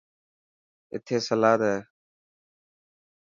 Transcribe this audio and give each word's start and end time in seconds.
اٿي 0.93 1.17
سلائڊ 1.27 1.59
هي. 1.69 1.77